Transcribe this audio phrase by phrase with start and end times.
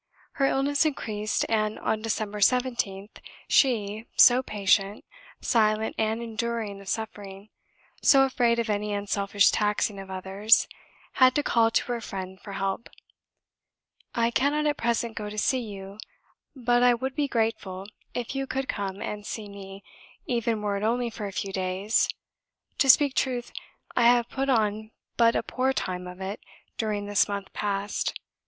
[0.31, 5.05] Her illness increased, and on December 17th, she so patient,
[5.41, 7.49] silent, and enduring of suffering
[8.01, 10.67] so afraid of any unselfish taxing of others
[11.21, 12.89] had to call to her friend for help:
[14.15, 15.99] "I cannot at present go to see you,
[16.55, 19.83] but I would be grateful if you could come and see me,
[20.25, 22.09] even were it only for a few days.
[22.79, 23.51] To speak truth,
[23.95, 26.39] I have put on but a poor time of it
[26.75, 28.15] during this month past.